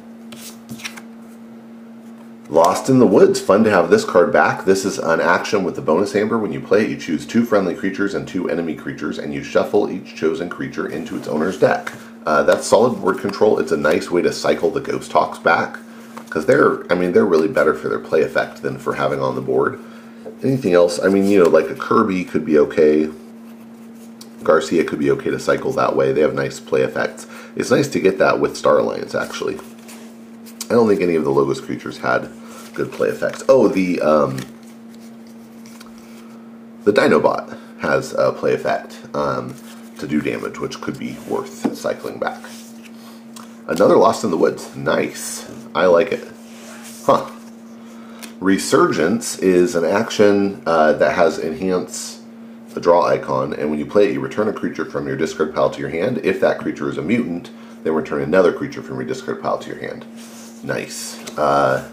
Lost 2.50 2.90
in 2.90 2.98
the 2.98 3.06
Woods. 3.06 3.40
Fun 3.40 3.64
to 3.64 3.70
have 3.70 3.88
this 3.88 4.04
card 4.04 4.30
back. 4.30 4.66
This 4.66 4.84
is 4.84 4.98
an 4.98 5.20
action 5.20 5.64
with 5.64 5.76
the 5.76 5.82
bonus 5.82 6.14
amber. 6.14 6.38
When 6.38 6.52
you 6.52 6.60
play 6.60 6.84
it, 6.84 6.90
you 6.90 6.96
choose 6.98 7.26
two 7.26 7.44
friendly 7.44 7.74
creatures 7.74 8.14
and 8.14 8.28
two 8.28 8.50
enemy 8.50 8.74
creatures, 8.74 9.18
and 9.18 9.32
you 9.32 9.42
shuffle 9.42 9.90
each 9.90 10.14
chosen 10.14 10.50
creature 10.50 10.86
into 10.88 11.16
its 11.16 11.26
owner's 11.26 11.58
deck. 11.58 11.92
Uh, 12.26 12.42
that's 12.42 12.66
solid 12.66 13.00
board 13.00 13.18
control. 13.18 13.58
It's 13.58 13.72
a 13.72 13.76
nice 13.76 14.10
way 14.10 14.20
to 14.22 14.32
cycle 14.32 14.70
the 14.70 14.82
Ghosthawks 14.82 15.42
back 15.42 15.78
because 16.16 16.44
they're, 16.44 16.90
I 16.92 16.94
mean, 16.94 17.12
they're 17.12 17.24
really 17.24 17.48
better 17.48 17.74
for 17.74 17.88
their 17.88 17.98
play 17.98 18.22
effect 18.22 18.60
than 18.60 18.78
for 18.78 18.94
having 18.94 19.20
on 19.20 19.36
the 19.36 19.40
board. 19.40 19.82
Anything 20.42 20.74
else? 20.74 21.00
I 21.02 21.08
mean, 21.08 21.26
you 21.26 21.42
know, 21.42 21.48
like 21.48 21.70
a 21.70 21.74
Kirby 21.74 22.24
could 22.24 22.44
be 22.44 22.58
okay. 22.58 23.08
Garcia 24.42 24.84
could 24.84 24.98
be 24.98 25.10
okay 25.12 25.30
to 25.30 25.40
cycle 25.40 25.72
that 25.72 25.96
way. 25.96 26.12
They 26.12 26.20
have 26.20 26.34
nice 26.34 26.60
play 26.60 26.82
effects. 26.82 27.26
It's 27.56 27.70
nice 27.70 27.88
to 27.88 28.00
get 28.00 28.18
that 28.18 28.38
with 28.38 28.56
Star 28.56 28.78
Alliance, 28.78 29.14
actually. 29.14 29.58
I 30.70 30.74
don't 30.74 30.88
think 30.88 31.02
any 31.02 31.14
of 31.14 31.24
the 31.24 31.30
Logos 31.30 31.60
creatures 31.60 31.98
had 31.98 32.30
good 32.72 32.90
play 32.90 33.08
effects. 33.08 33.44
Oh, 33.48 33.68
the 33.68 34.00
um, 34.00 34.38
the 36.84 36.92
Dinobot 36.92 37.58
has 37.80 38.14
a 38.14 38.32
play 38.32 38.54
effect 38.54 38.98
um, 39.14 39.54
to 39.98 40.06
do 40.06 40.20
damage, 40.20 40.58
which 40.58 40.80
could 40.80 40.98
be 40.98 41.16
worth 41.28 41.76
cycling 41.76 42.18
back. 42.18 42.42
Another 43.66 43.96
Lost 43.96 44.24
in 44.24 44.30
the 44.30 44.36
Woods. 44.36 44.74
Nice. 44.76 45.50
I 45.74 45.86
like 45.86 46.12
it. 46.12 46.28
Huh. 47.04 47.30
Resurgence 48.40 49.38
is 49.38 49.74
an 49.74 49.84
action 49.84 50.62
uh, 50.66 50.92
that 50.94 51.14
has 51.14 51.38
enhance 51.38 52.22
the 52.74 52.80
draw 52.80 53.06
icon, 53.06 53.54
and 53.54 53.70
when 53.70 53.78
you 53.78 53.86
play 53.86 54.08
it, 54.08 54.12
you 54.12 54.20
return 54.20 54.48
a 54.48 54.52
creature 54.52 54.84
from 54.84 55.06
your 55.06 55.16
discard 55.16 55.54
pile 55.54 55.70
to 55.70 55.80
your 55.80 55.88
hand. 55.88 56.18
If 56.24 56.40
that 56.40 56.58
creature 56.58 56.90
is 56.90 56.98
a 56.98 57.02
mutant, 57.02 57.50
then 57.84 57.94
return 57.94 58.20
another 58.20 58.52
creature 58.52 58.82
from 58.82 58.96
your 58.96 59.06
discard 59.06 59.40
pile 59.40 59.58
to 59.58 59.70
your 59.70 59.78
hand. 59.78 60.04
Nice. 60.64 61.20
Uh, 61.36 61.86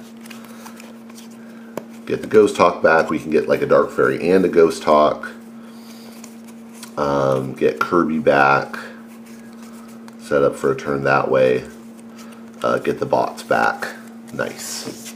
get 2.05 2.21
the 2.21 2.27
Ghosthawk 2.27 2.81
back. 2.81 3.09
We 3.09 3.19
can 3.19 3.29
get 3.29 3.49
like 3.49 3.61
a 3.61 3.65
Dark 3.65 3.91
Fairy 3.91 4.31
and 4.31 4.45
a 4.45 4.49
Ghosthawk. 4.49 5.29
Um, 6.97 7.53
get 7.53 7.81
Kirby 7.81 8.19
back. 8.19 8.77
Set 10.19 10.41
up 10.41 10.55
for 10.55 10.71
a 10.71 10.75
turn 10.77 11.03
that 11.03 11.29
way. 11.29 11.65
Uh, 12.63 12.77
get 12.77 12.99
the 12.99 13.05
bots 13.05 13.43
back. 13.43 13.89
Nice. 14.33 15.15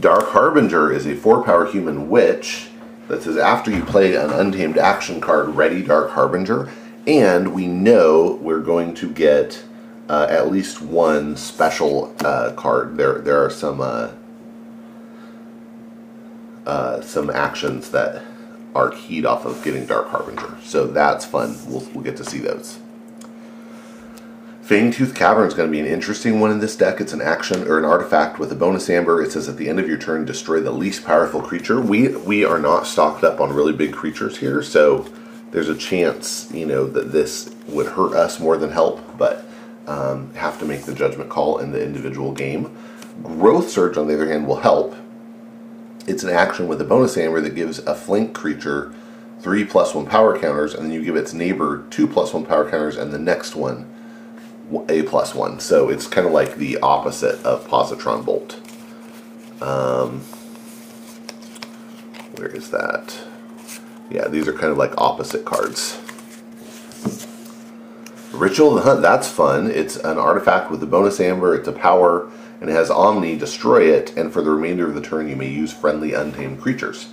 Dark 0.00 0.30
Harbinger 0.30 0.92
is 0.92 1.06
a 1.06 1.14
4 1.14 1.44
power 1.44 1.66
human 1.66 2.10
witch 2.10 2.68
that 3.06 3.22
says 3.22 3.36
after 3.36 3.70
you 3.70 3.84
play 3.84 4.16
an 4.16 4.30
untamed 4.30 4.76
action 4.76 5.20
card, 5.20 5.50
ready 5.50 5.82
Dark 5.82 6.10
Harbinger. 6.10 6.68
And 7.06 7.54
we 7.54 7.68
know 7.68 8.38
we're 8.42 8.60
going 8.60 8.92
to 8.94 9.08
get 9.08 9.62
uh, 10.08 10.26
at 10.28 10.50
least 10.50 10.80
one 10.80 11.36
special 11.36 12.14
uh, 12.20 12.52
card. 12.52 12.96
There, 12.96 13.18
there 13.18 13.44
are 13.44 13.50
some 13.50 13.80
uh, 13.80 14.12
uh 16.66 17.00
some 17.00 17.30
actions 17.30 17.90
that 17.90 18.22
are 18.74 18.90
keyed 18.90 19.24
off 19.24 19.44
of 19.44 19.62
getting 19.64 19.86
Dark 19.86 20.08
Harbinger, 20.08 20.58
so 20.62 20.86
that's 20.86 21.24
fun. 21.24 21.56
We'll, 21.66 21.86
we'll 21.94 22.04
get 22.04 22.16
to 22.18 22.24
see 22.24 22.38
those. 22.38 22.78
Fangtooth 24.66 25.14
Cavern 25.14 25.46
is 25.46 25.54
going 25.54 25.68
to 25.68 25.72
be 25.72 25.78
an 25.78 25.86
interesting 25.86 26.40
one 26.40 26.50
in 26.50 26.58
this 26.58 26.74
deck. 26.74 27.00
It's 27.00 27.12
an 27.12 27.22
action 27.22 27.68
or 27.68 27.78
an 27.78 27.84
artifact 27.84 28.40
with 28.40 28.50
a 28.50 28.56
bonus 28.56 28.90
amber. 28.90 29.22
It 29.22 29.30
says 29.30 29.48
at 29.48 29.58
the 29.58 29.68
end 29.68 29.78
of 29.78 29.88
your 29.88 29.96
turn, 29.96 30.24
destroy 30.24 30.58
the 30.58 30.72
least 30.72 31.04
powerful 31.04 31.40
creature. 31.40 31.80
We 31.80 32.08
we 32.08 32.44
are 32.44 32.58
not 32.58 32.86
stocked 32.86 33.22
up 33.22 33.40
on 33.40 33.52
really 33.52 33.72
big 33.72 33.92
creatures 33.92 34.38
here, 34.38 34.64
so 34.64 35.06
there's 35.52 35.68
a 35.68 35.76
chance 35.76 36.50
you 36.52 36.66
know 36.66 36.84
that 36.88 37.12
this 37.12 37.54
would 37.68 37.86
hurt 37.86 38.14
us 38.14 38.40
more 38.40 38.56
than 38.56 38.72
help, 38.72 39.00
but 39.16 39.45
um, 39.86 40.32
have 40.34 40.58
to 40.58 40.64
make 40.64 40.82
the 40.82 40.94
judgment 40.94 41.30
call 41.30 41.58
in 41.58 41.72
the 41.72 41.82
individual 41.82 42.32
game. 42.32 42.76
Growth 43.22 43.70
Surge, 43.70 43.96
on 43.96 44.06
the 44.06 44.14
other 44.14 44.28
hand, 44.28 44.46
will 44.46 44.60
help. 44.60 44.94
It's 46.06 46.22
an 46.22 46.30
action 46.30 46.68
with 46.68 46.80
a 46.80 46.84
bonus 46.84 47.16
amber 47.16 47.40
that 47.40 47.54
gives 47.54 47.78
a 47.80 47.94
flank 47.94 48.34
creature 48.34 48.94
three 49.40 49.64
plus 49.64 49.94
one 49.94 50.06
power 50.06 50.38
counters, 50.38 50.74
and 50.74 50.84
then 50.84 50.92
you 50.92 51.04
give 51.04 51.16
its 51.16 51.32
neighbor 51.32 51.84
two 51.90 52.06
plus 52.06 52.32
one 52.32 52.44
power 52.44 52.64
counters, 52.64 52.96
and 52.96 53.12
the 53.12 53.18
next 53.18 53.54
one 53.54 53.90
a 54.88 55.02
plus 55.02 55.34
one. 55.34 55.60
So 55.60 55.88
it's 55.88 56.06
kind 56.06 56.26
of 56.26 56.32
like 56.32 56.56
the 56.56 56.78
opposite 56.78 57.42
of 57.44 57.66
Positron 57.68 58.24
Bolt. 58.24 58.60
Um, 59.60 60.20
where 62.36 62.48
is 62.48 62.70
that? 62.70 63.18
Yeah, 64.10 64.28
these 64.28 64.46
are 64.48 64.52
kind 64.52 64.72
of 64.72 64.78
like 64.78 64.92
opposite 64.98 65.44
cards. 65.44 66.00
Ritual 68.36 68.76
of 68.76 68.84
the 68.84 68.90
Hunt, 68.90 69.02
that's 69.02 69.28
fun. 69.28 69.70
It's 69.70 69.96
an 69.96 70.18
artifact 70.18 70.70
with 70.70 70.82
a 70.82 70.86
bonus 70.86 71.20
amber, 71.20 71.54
it's 71.54 71.68
a 71.68 71.72
power, 71.72 72.30
and 72.60 72.70
it 72.70 72.72
has 72.72 72.90
Omni, 72.90 73.36
destroy 73.36 73.90
it, 73.92 74.16
and 74.16 74.32
for 74.32 74.42
the 74.42 74.50
remainder 74.50 74.86
of 74.86 74.94
the 74.94 75.00
turn 75.00 75.28
you 75.28 75.36
may 75.36 75.48
use 75.48 75.72
friendly 75.72 76.12
untamed 76.12 76.60
creatures. 76.60 77.08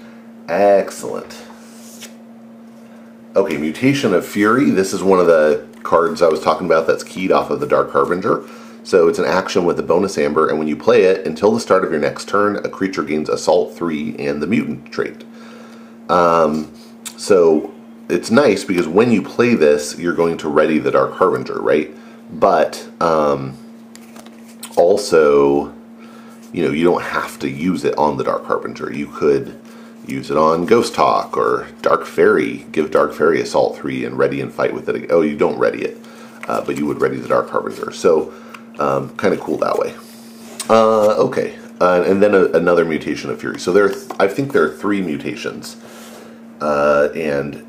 Excellent. 0.47 1.45
Okay, 3.35 3.57
Mutation 3.57 4.13
of 4.13 4.25
Fury. 4.25 4.69
This 4.69 4.93
is 4.93 5.01
one 5.01 5.19
of 5.19 5.27
the 5.27 5.65
cards 5.83 6.21
I 6.21 6.27
was 6.27 6.41
talking 6.41 6.67
about 6.67 6.85
that's 6.85 7.03
keyed 7.03 7.31
off 7.31 7.49
of 7.49 7.59
the 7.59 7.67
Dark 7.67 7.91
Harbinger. 7.91 8.43
So 8.83 9.07
it's 9.07 9.19
an 9.19 9.25
action 9.25 9.63
with 9.63 9.79
a 9.79 9.83
bonus 9.83 10.17
amber, 10.17 10.49
and 10.49 10.59
when 10.59 10.67
you 10.67 10.75
play 10.75 11.03
it, 11.03 11.25
until 11.25 11.51
the 11.51 11.59
start 11.59 11.85
of 11.85 11.91
your 11.91 12.01
next 12.01 12.27
turn, 12.27 12.57
a 12.57 12.69
creature 12.69 13.03
gains 13.03 13.29
Assault 13.29 13.75
3 13.75 14.17
and 14.17 14.41
the 14.41 14.47
Mutant 14.47 14.91
trait. 14.91 15.23
Um, 16.09 16.71
so 17.15 17.72
it's 18.09 18.29
nice 18.29 18.63
because 18.63 18.87
when 18.87 19.11
you 19.11 19.21
play 19.21 19.55
this, 19.55 19.97
you're 19.97 20.15
going 20.15 20.37
to 20.37 20.49
ready 20.49 20.79
the 20.79 20.91
Dark 20.91 21.13
Harbinger, 21.13 21.61
right? 21.61 21.91
But 22.31 22.87
um, 22.99 23.57
also, 24.75 25.73
you 26.51 26.63
know, 26.65 26.71
you 26.71 26.83
don't 26.83 27.03
have 27.03 27.39
to 27.39 27.49
use 27.49 27.85
it 27.85 27.97
on 27.97 28.17
the 28.17 28.23
Dark 28.23 28.45
Harbinger. 28.45 28.91
You 28.91 29.07
could 29.07 29.59
use 30.05 30.29
it 30.29 30.37
on 30.37 30.67
Ghosthawk 30.67 31.37
or 31.37 31.67
Dark 31.81 32.05
Fairy. 32.05 32.65
Give 32.71 32.91
Dark 32.91 33.13
Fairy 33.13 33.41
Assault 33.41 33.77
3 33.77 34.05
and 34.05 34.17
ready 34.17 34.41
and 34.41 34.53
fight 34.53 34.73
with 34.73 34.89
it. 34.89 35.09
Oh, 35.09 35.21
you 35.21 35.37
don't 35.37 35.57
ready 35.57 35.83
it, 35.83 35.97
uh, 36.47 36.61
but 36.61 36.77
you 36.77 36.85
would 36.85 37.01
ready 37.01 37.17
the 37.17 37.27
Dark 37.27 37.49
Harbinger. 37.49 37.91
So, 37.91 38.33
um, 38.79 39.15
kind 39.15 39.33
of 39.33 39.39
cool 39.39 39.57
that 39.57 39.77
way. 39.77 39.95
Uh, 40.69 41.15
okay, 41.17 41.57
uh, 41.81 42.03
and 42.05 42.21
then 42.21 42.33
a, 42.33 42.45
another 42.51 42.85
mutation 42.85 43.29
of 43.29 43.39
Fury. 43.39 43.59
So 43.59 43.71
there, 43.73 43.89
th 43.89 44.09
I 44.19 44.27
think 44.27 44.53
there 44.53 44.63
are 44.63 44.71
three 44.71 45.01
mutations, 45.01 45.77
uh, 46.61 47.09
and 47.15 47.65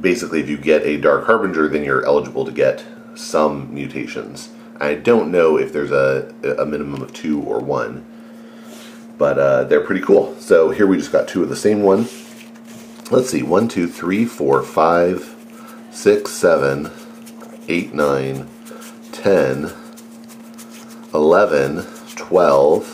basically, 0.00 0.40
if 0.40 0.48
you 0.48 0.56
get 0.56 0.82
a 0.82 0.96
Dark 0.96 1.26
Harbinger, 1.26 1.68
then 1.68 1.84
you're 1.84 2.04
eligible 2.04 2.44
to 2.44 2.52
get 2.52 2.84
some 3.14 3.72
mutations. 3.72 4.50
I 4.80 4.94
don't 4.94 5.30
know 5.30 5.58
if 5.58 5.72
there's 5.72 5.90
a, 5.90 6.32
a 6.58 6.64
minimum 6.64 7.02
of 7.02 7.12
two 7.12 7.42
or 7.42 7.60
one 7.60 8.06
but 9.18 9.38
uh, 9.38 9.64
they're 9.64 9.84
pretty 9.84 10.00
cool. 10.00 10.34
So 10.36 10.70
here 10.70 10.86
we 10.86 10.96
just 10.96 11.12
got 11.12 11.28
two 11.28 11.42
of 11.42 11.48
the 11.48 11.56
same 11.56 11.82
one. 11.82 12.08
Let's 13.10 13.30
see, 13.30 13.42
one, 13.42 13.68
two, 13.68 13.88
three, 13.88 14.24
four, 14.24 14.62
five, 14.62 15.34
six, 15.90 16.30
seven, 16.30 16.90
eight, 17.66 17.92
nine, 17.92 18.48
ten, 19.12 19.72
eleven, 21.12 21.84
twelve, 22.14 22.86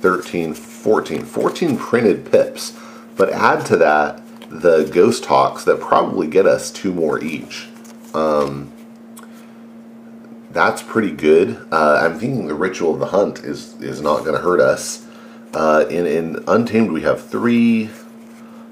thirteen, 0.00 0.54
fourteen. 0.54 1.24
Fourteen 1.24 1.76
printed 1.76 2.30
pips. 2.30 2.76
But 3.16 3.30
add 3.32 3.66
to 3.66 3.76
that 3.76 4.22
the 4.50 4.84
Ghosthawks 4.84 5.64
that 5.64 5.80
probably 5.80 6.26
get 6.26 6.46
us 6.46 6.70
two 6.70 6.92
more 6.92 7.22
each. 7.22 7.68
Um, 8.12 8.72
that's 10.50 10.82
pretty 10.82 11.12
good. 11.12 11.56
Uh, 11.70 12.00
I'm 12.02 12.18
thinking 12.18 12.48
the 12.48 12.54
Ritual 12.54 12.94
of 12.94 13.00
the 13.00 13.06
Hunt 13.06 13.38
is 13.40 13.80
is 13.80 14.00
not 14.00 14.20
going 14.20 14.34
to 14.34 14.42
hurt 14.42 14.60
us. 14.60 15.06
Uh, 15.54 15.86
in 15.88 16.06
in 16.06 16.44
Untamed, 16.48 16.90
we 16.90 17.02
have 17.02 17.24
three, 17.24 17.86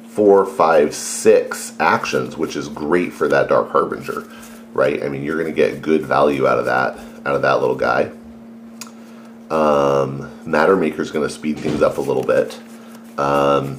four, 0.09 0.45
five, 0.45 0.95
six 0.95 1.75
actions, 1.79 2.37
which 2.37 2.57
is 2.57 2.69
great 2.69 3.13
for 3.13 3.29
that 3.29 3.49
Dark 3.49 3.71
Harbinger, 3.71 4.29
right? 4.75 5.03
I 5.03 5.09
mean, 5.09 5.23
you're 5.23 5.41
going 5.41 5.53
to 5.53 5.57
get 5.57 5.81
good 5.81 6.03
value 6.03 6.47
out 6.47 6.59
of 6.59 6.65
that 6.65 6.99
out 7.25 7.37
of 7.37 7.43
that 7.43 7.61
little 7.61 7.77
guy. 7.77 8.11
Um, 9.51 10.31
is 10.45 11.11
going 11.11 11.27
to 11.27 11.31
speed 11.33 11.59
things 11.59 11.81
up 11.81 11.99
a 11.99 12.01
little 12.01 12.23
bit, 12.23 12.59
um, 13.17 13.79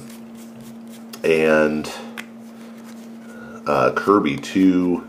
and 1.24 1.92
uh, 3.66 3.92
Kirby 3.92 4.36
too. 4.36 5.06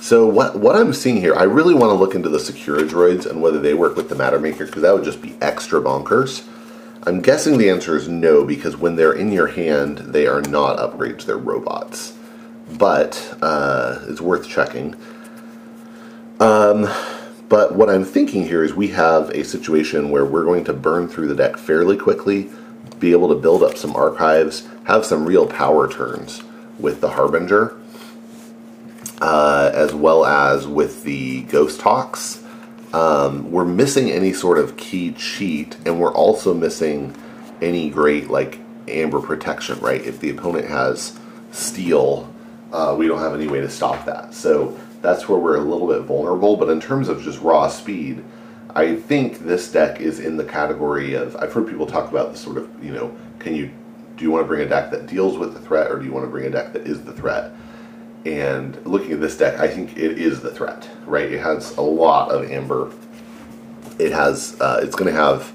So 0.00 0.26
what 0.26 0.58
what 0.58 0.76
I'm 0.76 0.92
seeing 0.92 1.16
here, 1.20 1.34
I 1.34 1.42
really 1.44 1.74
want 1.74 1.90
to 1.90 1.94
look 1.94 2.14
into 2.14 2.28
the 2.28 2.38
Secura 2.38 2.88
droids 2.88 3.26
and 3.26 3.42
whether 3.42 3.58
they 3.58 3.74
work 3.74 3.96
with 3.96 4.08
the 4.08 4.14
Matter 4.14 4.38
Maker 4.38 4.66
because 4.66 4.82
that 4.82 4.94
would 4.94 5.04
just 5.04 5.20
be 5.20 5.36
extra 5.40 5.80
bonkers. 5.80 6.46
I'm 7.06 7.20
guessing 7.20 7.58
the 7.58 7.70
answer 7.70 7.96
is 7.96 8.08
no 8.08 8.44
because 8.44 8.76
when 8.76 8.96
they're 8.96 9.12
in 9.12 9.32
your 9.32 9.48
hand, 9.48 9.98
they 9.98 10.26
are 10.26 10.42
not 10.42 10.78
upgrades; 10.78 11.24
they're 11.24 11.38
robots. 11.38 12.14
But 12.78 13.36
uh, 13.40 14.00
it's 14.08 14.20
worth 14.20 14.46
checking. 14.48 14.94
Um, 16.38 16.88
but 17.48 17.74
what 17.74 17.88
I'm 17.88 18.04
thinking 18.04 18.44
here 18.44 18.62
is 18.62 18.74
we 18.74 18.88
have 18.88 19.30
a 19.30 19.42
situation 19.42 20.10
where 20.10 20.24
we're 20.24 20.44
going 20.44 20.64
to 20.64 20.72
burn 20.72 21.08
through 21.08 21.28
the 21.28 21.34
deck 21.34 21.56
fairly 21.56 21.96
quickly, 21.96 22.50
be 22.98 23.12
able 23.12 23.28
to 23.28 23.34
build 23.34 23.62
up 23.62 23.76
some 23.76 23.94
archives, 23.94 24.66
have 24.84 25.04
some 25.04 25.24
real 25.24 25.46
power 25.46 25.90
turns 25.90 26.42
with 26.78 27.00
the 27.00 27.10
Harbinger, 27.10 27.76
uh, 29.20 29.70
as 29.74 29.94
well 29.94 30.24
as 30.24 30.66
with 30.66 31.02
the 31.04 31.42
Ghost 31.42 31.80
Hawks. 31.82 32.42
Um, 32.92 33.50
we're 33.50 33.64
missing 33.64 34.10
any 34.10 34.32
sort 34.32 34.58
of 34.58 34.76
key 34.76 35.12
cheat, 35.12 35.76
and 35.84 36.00
we're 36.00 36.12
also 36.12 36.54
missing 36.54 37.14
any 37.60 37.90
great 37.90 38.30
like 38.30 38.58
amber 38.88 39.20
protection, 39.20 39.78
right? 39.80 40.02
If 40.02 40.20
the 40.20 40.30
opponent 40.30 40.68
has 40.68 41.18
steel, 41.50 42.32
uh, 42.72 42.94
we 42.98 43.06
don't 43.06 43.20
have 43.20 43.34
any 43.34 43.46
way 43.46 43.60
to 43.60 43.68
stop 43.68 44.06
that. 44.06 44.34
So 44.34 44.78
that's 45.02 45.28
where 45.28 45.38
we're 45.38 45.56
a 45.56 45.60
little 45.60 45.86
bit 45.86 46.02
vulnerable. 46.02 46.56
But 46.56 46.70
in 46.70 46.80
terms 46.80 47.08
of 47.08 47.22
just 47.22 47.40
raw 47.40 47.68
speed, 47.68 48.24
I 48.78 48.94
think 48.94 49.40
this 49.40 49.72
deck 49.72 50.00
is 50.00 50.20
in 50.20 50.36
the 50.36 50.44
category 50.44 51.14
of 51.14 51.34
I've 51.34 51.52
heard 51.52 51.66
people 51.66 51.84
talk 51.84 52.08
about 52.12 52.30
the 52.30 52.38
sort 52.38 52.58
of 52.58 52.70
you 52.82 52.92
know 52.92 53.12
can 53.40 53.56
you 53.56 53.72
do 54.14 54.24
you 54.24 54.30
want 54.30 54.44
to 54.44 54.46
bring 54.46 54.60
a 54.60 54.68
deck 54.68 54.92
that 54.92 55.08
deals 55.08 55.36
with 55.36 55.52
the 55.52 55.58
threat 55.58 55.90
or 55.90 55.98
do 55.98 56.04
you 56.04 56.12
want 56.12 56.24
to 56.26 56.30
bring 56.30 56.46
a 56.46 56.50
deck 56.50 56.72
that 56.74 56.86
is 56.86 57.02
the 57.02 57.12
threat? 57.12 57.50
And 58.24 58.80
looking 58.86 59.10
at 59.10 59.20
this 59.20 59.36
deck, 59.36 59.58
I 59.58 59.66
think 59.66 59.96
it 59.96 60.18
is 60.18 60.42
the 60.42 60.52
threat, 60.52 60.88
right? 61.06 61.28
It 61.32 61.40
has 61.40 61.76
a 61.76 61.80
lot 61.80 62.30
of 62.30 62.52
amber. 62.52 62.92
It 63.98 64.12
has 64.12 64.56
uh, 64.60 64.78
it's 64.80 64.94
going 64.94 65.12
to 65.12 65.20
have 65.20 65.52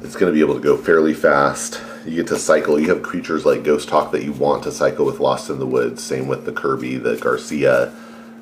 it's 0.00 0.16
going 0.16 0.32
to 0.32 0.34
be 0.34 0.40
able 0.40 0.54
to 0.54 0.60
go 0.60 0.78
fairly 0.78 1.12
fast. 1.12 1.82
You 2.06 2.16
get 2.16 2.28
to 2.28 2.38
cycle. 2.38 2.80
You 2.80 2.88
have 2.88 3.02
creatures 3.02 3.44
like 3.44 3.60
Ghosthawk 3.60 4.10
that 4.12 4.24
you 4.24 4.32
want 4.32 4.62
to 4.62 4.72
cycle 4.72 5.04
with 5.04 5.20
Lost 5.20 5.50
in 5.50 5.58
the 5.58 5.66
Woods. 5.66 6.02
Same 6.02 6.28
with 6.28 6.46
the 6.46 6.52
Kirby, 6.52 6.96
the 6.96 7.18
Garcia, 7.18 7.92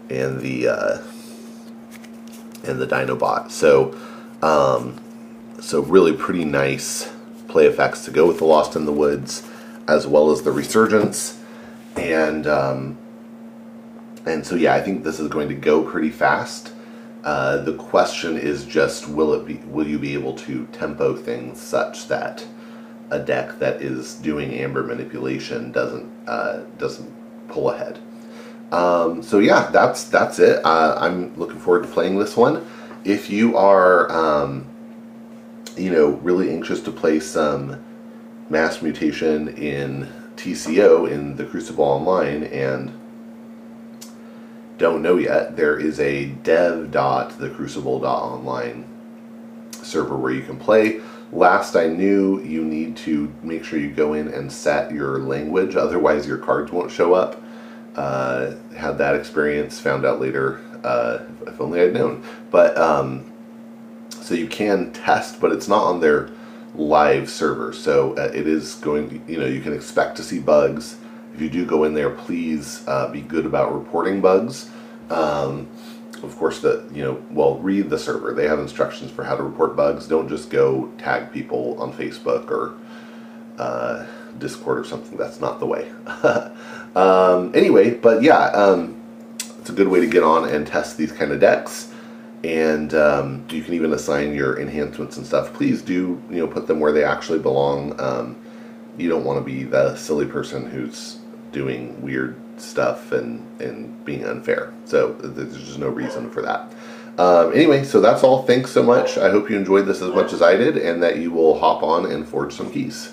and 0.09 0.41
the 0.41 0.69
uh, 0.69 0.99
and 2.65 2.81
the 2.81 2.87
Dinobot. 2.87 3.51
So, 3.51 3.97
um, 4.43 5.01
so 5.61 5.81
really 5.83 6.13
pretty 6.13 6.45
nice 6.45 7.11
play 7.49 7.67
effects 7.67 8.05
to 8.05 8.11
go 8.11 8.27
with 8.27 8.39
the 8.39 8.45
Lost 8.45 8.77
in 8.77 8.85
the 8.85 8.93
Woods, 8.93 9.49
as 9.87 10.07
well 10.07 10.31
as 10.31 10.43
the 10.43 10.53
Resurgence, 10.53 11.43
and 11.97 12.47
um, 12.47 12.99
and 14.27 14.47
so 14.47 14.55
yeah, 14.55 14.75
I 14.75 14.81
think 14.81 15.05
this 15.05 15.19
is 15.19 15.29
going 15.29 15.49
to 15.49 15.55
go 15.55 15.83
pretty 15.83 16.11
fast. 16.11 16.73
Uh, 17.25 17.59
the 17.59 17.75
question 17.75 18.37
is 18.39 18.65
just 18.65 19.09
will 19.09 19.35
it 19.35 19.45
be 19.45 19.55
will 19.67 19.87
you 19.87 19.99
be 19.99 20.15
able 20.15 20.35
to 20.35 20.67
tempo 20.73 21.17
things 21.17 21.61
such 21.61 22.07
that 22.09 22.47
a 23.11 23.19
deck 23.19 23.59
that 23.59 23.83
is 23.83 24.15
doing 24.17 24.53
amber 24.53 24.83
manipulation 24.83 25.73
doesn't 25.73 26.11
uh, 26.29 26.61
doesn't 26.79 27.11
pull 27.49 27.71
ahead. 27.71 27.99
Um, 28.73 29.23
so 29.23 29.39
yeah, 29.39 29.71
that's 29.71 30.05
that's 30.05 30.39
it. 30.39 30.65
Uh, 30.65 30.97
I'm 30.99 31.35
looking 31.37 31.59
forward 31.59 31.85
to 31.85 31.89
playing 31.89 32.19
this 32.19 32.37
one. 32.37 32.67
If 33.05 33.31
you 33.31 33.57
are, 33.57 34.11
um, 34.13 34.67
you 35.77 35.91
know, 35.91 36.09
really 36.09 36.51
anxious 36.51 36.81
to 36.83 36.93
play 36.93 37.21
some 37.21 37.83
mass 38.51 38.83
mutation 38.83 39.49
in 39.49 40.13
TCO 40.37 41.11
in 41.11 41.37
the 41.37 41.45
Crucible 41.45 41.85
Online 41.85 42.45
and 42.45 42.93
don't 44.79 45.03
know 45.03 45.17
yet, 45.17 45.57
there 45.57 45.77
is 45.79 45.99
a 45.99 46.27
dev.thecrucible.online 46.27 48.85
server 49.73 50.17
where 50.17 50.33
you 50.33 50.43
can 50.43 50.57
play. 50.57 51.01
Last 51.33 51.75
I 51.77 51.89
knew, 51.89 52.41
you 52.43 52.65
need 52.65 52.97
to 52.99 53.33
make 53.43 53.65
sure 53.65 53.79
you 53.79 53.91
go 53.91 54.15
in 54.15 54.29
and 54.29 54.53
set 54.53 54.93
your 54.93 55.19
language, 55.19 55.77
otherwise 55.77 56.27
your 56.27 56.39
cards 56.39 56.73
won't 56.73 56.91
show 56.91 57.13
up. 57.15 57.43
Uh, 57.99 58.55
had 58.77 58.97
that 58.97 59.17
experience, 59.17 59.81
found 59.81 60.07
out 60.07 60.21
later, 60.21 60.61
uh, 60.85 61.19
if 61.49 61.61
only 61.61 61.81
I'd 61.81 61.93
known. 61.93 62.23
But, 62.49 62.79
um, 62.79 63.33
so 64.21 64.35
you 64.35 64.47
can 64.47 64.93
test, 64.93 65.41
but 65.41 65.51
it's 65.51 65.67
not 65.67 65.83
on 65.83 65.99
their 65.99 66.31
live 66.77 67.29
server. 67.29 67.73
So 67.73 68.15
uh, 68.17 68.31
it 68.33 68.47
is 68.47 68.77
going, 68.77 69.25
you 69.27 69.41
know, 69.41 69.47
you 69.47 69.61
can 69.61 69.73
expect 69.73 70.17
to 70.19 70.23
see 70.23 70.39
bugs. 70.39 70.97
If 71.35 71.41
you 71.41 71.51
do 71.51 71.67
go 71.67 71.83
in 71.83 71.95
there, 71.95 72.11
please 72.11 72.87
uh, 72.87 73.11
be 73.11 73.21
good 73.21 73.45
about 73.45 73.75
reporting 73.75 74.21
bugs. 74.21 74.71
Um, 75.11 75.69
of 76.23 76.37
course, 76.37 76.61
the 76.61 76.89
you 76.93 77.03
know, 77.03 77.21
well, 77.33 77.59
read 77.59 77.91
the 77.91 77.99
server. 77.99 78.33
They 78.33 78.47
have 78.47 78.61
instructions 78.61 79.11
for 79.11 79.25
how 79.25 79.37
to 79.37 79.43
report 79.43 79.75
bugs. 79.75 80.07
Don't 80.07 80.29
just 80.29 80.51
go 80.51 80.89
tag 80.99 81.33
people 81.33 81.83
on 81.83 81.93
Facebook 81.93 82.49
or 82.49 82.79
uh, 83.59 84.07
Discord 84.39 84.79
or 84.79 84.85
something. 84.85 85.17
That's 85.17 85.41
not 85.41 85.59
the 85.59 85.67
way. 85.67 85.91
um, 86.95 87.53
anyway, 87.55 87.95
but 87.95 88.23
yeah, 88.23 88.47
um, 88.51 89.01
it's 89.61 89.71
a 89.71 89.73
good 89.73 89.89
way 89.89 90.01
to 90.01 90.07
get 90.07 90.23
on 90.23 90.49
and 90.49 90.67
test 90.67 90.97
these 90.97 91.13
kind 91.13 91.33
of 91.33 91.41
decks. 91.41 91.93
And 92.45 92.95
um, 92.95 93.45
you 93.51 93.63
can 93.63 93.75
even 93.75 93.93
assign 93.93 94.33
your 94.33 94.61
enhancements 94.61 95.17
and 95.17 95.27
stuff. 95.27 95.53
Please 95.53 95.83
do 95.83 96.23
you 96.31 96.37
know 96.37 96.47
put 96.47 96.67
them 96.67 96.79
where 96.79 96.93
they 96.93 97.05
actually 97.05 97.41
belong. 97.41 97.99
Um, 98.01 98.37
you 98.97 99.09
don't 99.09 99.25
want 99.25 99.39
to 99.39 99.45
be 99.45 99.65
the 99.65 99.97
silly 99.97 100.27
person 100.27 100.69
who's 100.71 101.19
doing 101.53 102.01
weird 102.03 102.37
stuff 102.61 103.13
and, 103.13 103.47
and 103.61 104.05
being 104.05 104.25
unfair. 104.25 104.73
So 104.85 105.13
there's 105.13 105.57
just 105.57 105.79
no 105.79 105.89
reason 105.89 106.31
for 106.31 106.43
that. 106.43 106.73
Um, 107.19 107.53
anyway, 107.53 107.85
so 107.85 108.01
that's 108.01 108.23
all. 108.23 108.45
Thanks 108.45 108.71
so 108.71 108.83
much. 108.83 109.19
I 109.19 109.31
hope 109.31 109.51
you 109.51 109.57
enjoyed 109.57 109.87
this 109.87 110.03
as 110.03 110.15
much 110.15 110.33
as 110.33 110.41
I 110.41 110.57
did 110.57 110.77
and 110.77 111.03
that 111.03 111.19
you 111.19 111.33
will 111.33 111.59
hop 111.59 111.83
on 111.83 112.11
and 112.11 112.27
forge 112.27 112.53
some 112.53 112.71
keys. 112.71 113.13